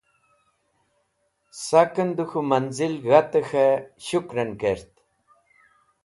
Saken 1.65 2.09
de 2.17 2.25
K̃hu 2.29 2.39
Manzil 2.49 2.93
G̃hate 3.03 3.41
K̃he 3.49 3.67
Shukren 4.05 4.51
Kert 4.61 4.91